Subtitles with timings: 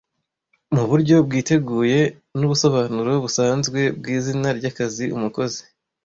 [0.73, 1.99] Muburyo bwiteguye
[2.37, 5.61] nubusobanuro busanzwe bwizina ryakazi Umukozi